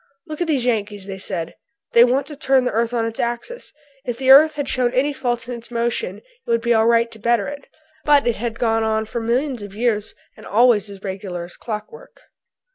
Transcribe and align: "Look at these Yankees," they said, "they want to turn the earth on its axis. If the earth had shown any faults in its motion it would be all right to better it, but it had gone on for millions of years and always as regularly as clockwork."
"Look 0.25 0.41
at 0.41 0.47
these 0.47 0.65
Yankees," 0.65 1.05
they 1.05 1.19
said, 1.19 1.53
"they 1.91 2.03
want 2.03 2.25
to 2.25 2.35
turn 2.35 2.63
the 2.65 2.71
earth 2.71 2.91
on 2.91 3.05
its 3.05 3.19
axis. 3.19 3.71
If 4.03 4.17
the 4.17 4.31
earth 4.31 4.55
had 4.55 4.67
shown 4.67 4.91
any 4.95 5.13
faults 5.13 5.47
in 5.47 5.53
its 5.53 5.69
motion 5.69 6.17
it 6.17 6.23
would 6.47 6.61
be 6.63 6.73
all 6.73 6.87
right 6.87 7.11
to 7.11 7.19
better 7.19 7.47
it, 7.47 7.65
but 8.03 8.25
it 8.25 8.37
had 8.37 8.57
gone 8.57 8.83
on 8.83 9.05
for 9.05 9.21
millions 9.21 9.61
of 9.61 9.75
years 9.75 10.15
and 10.35 10.47
always 10.47 10.89
as 10.89 11.03
regularly 11.03 11.45
as 11.45 11.55
clockwork." 11.55 12.19